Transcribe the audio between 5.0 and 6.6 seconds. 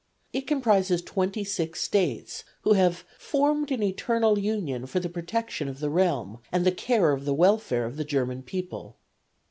protection of the realm,